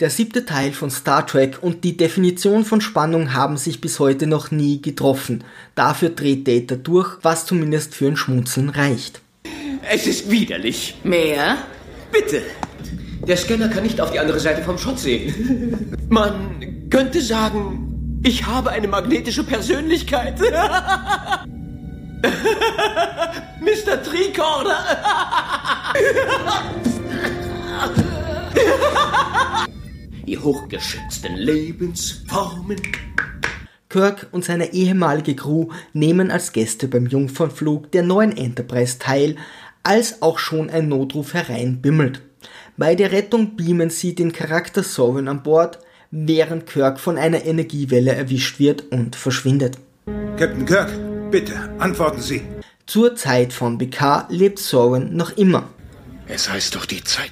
[0.00, 4.26] Der siebte Teil von Star Trek und die Definition von Spannung haben sich bis heute
[4.26, 5.44] noch nie getroffen.
[5.76, 9.20] Dafür dreht Data durch, was zumindest für ein Schmunzeln reicht.
[9.88, 10.96] Es ist widerlich.
[11.04, 11.58] Mehr?
[12.10, 12.42] Bitte.
[13.24, 15.96] Der Scanner kann nicht auf die andere Seite vom Schott sehen.
[16.08, 20.40] Man könnte sagen, ich habe eine magnetische Persönlichkeit.
[23.60, 24.02] Mr.
[24.02, 24.84] Tricorder.
[30.34, 32.82] Ihr hochgeschätzten Lebensformen.
[33.88, 39.36] Kirk und seine ehemalige Crew nehmen als Gäste beim Jungfernflug der neuen Enterprise teil,
[39.84, 42.20] als auch schon ein Notruf hereinbimmelt.
[42.76, 45.78] Bei der Rettung beamen sie den Charakter Sovereign an Bord,
[46.10, 49.78] während Kirk von einer Energiewelle erwischt wird und verschwindet.
[50.36, 50.90] Captain Kirk,
[51.30, 52.42] bitte, antworten Sie.
[52.86, 55.70] Zur Zeit von BK lebt Soren noch immer.
[56.26, 57.30] Es heißt doch, die Zeit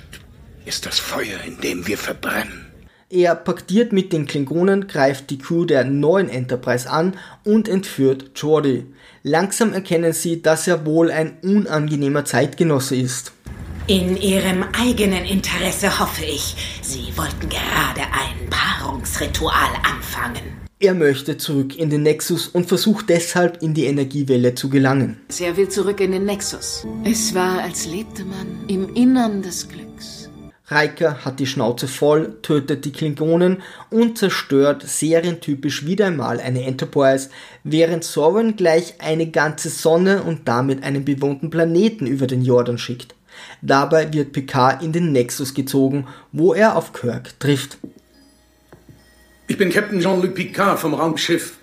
[0.65, 2.72] ist das Feuer, in dem wir verbrennen.
[3.15, 7.15] Er paktiert mit den Klingonen, greift die Crew der neuen Enterprise an
[7.45, 8.87] und entführt Jordi.
[9.23, 13.33] Langsam erkennen sie, dass er wohl ein unangenehmer Zeitgenosse ist.
[13.87, 20.63] In Ihrem eigenen Interesse hoffe ich, Sie wollten gerade ein Paarungsritual anfangen.
[20.81, 25.21] Er möchte zurück in den Nexus und versucht deshalb in die Energiewelle zu gelangen.
[25.39, 26.87] Er will zurück in den Nexus.
[27.05, 30.22] Es war, als lebte man im Innern des Glücks.
[30.75, 37.31] Riker hat die Schnauze voll, tötet die Klingonen und zerstört serientypisch wieder einmal eine Enterprise,
[37.65, 43.15] während Sovereign gleich eine ganze Sonne und damit einen bewohnten Planeten über den Jordan schickt.
[43.61, 47.79] Dabei wird Picard in den Nexus gezogen, wo er auf Kirk trifft.
[49.49, 51.59] Ich bin Captain Jean-Luc Picard vom Raumschiff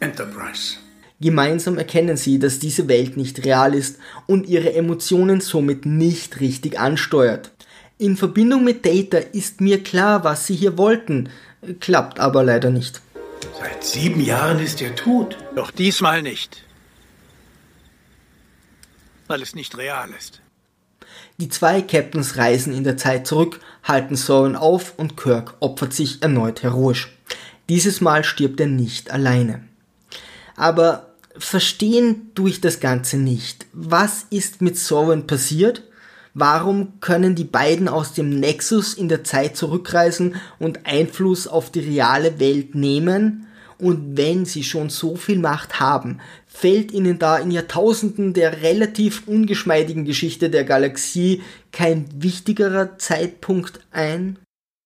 [0.00, 0.85] Enterprise.
[1.20, 6.78] Gemeinsam erkennen sie, dass diese Welt nicht real ist und ihre Emotionen somit nicht richtig
[6.78, 7.52] ansteuert.
[7.98, 11.30] In Verbindung mit Data ist mir klar, was sie hier wollten,
[11.80, 13.00] klappt aber leider nicht.
[13.58, 15.38] Seit sieben Jahren ist er tot.
[15.54, 16.62] Doch diesmal nicht.
[19.26, 20.42] Weil es nicht real ist.
[21.38, 26.22] Die zwei Captains reisen in der Zeit zurück, halten Soren auf und Kirk opfert sich
[26.22, 27.12] erneut heroisch.
[27.68, 29.64] Dieses Mal stirbt er nicht alleine.
[30.56, 33.66] Aber verstehen tue ich das Ganze nicht.
[33.72, 35.82] Was ist mit Soren passiert?
[36.34, 41.80] Warum können die beiden aus dem Nexus in der Zeit zurückreisen und Einfluss auf die
[41.80, 43.46] reale Welt nehmen?
[43.78, 49.26] Und wenn sie schon so viel Macht haben, fällt ihnen da in Jahrtausenden der relativ
[49.26, 51.42] ungeschmeidigen Geschichte der Galaxie
[51.72, 54.38] kein wichtigerer Zeitpunkt ein?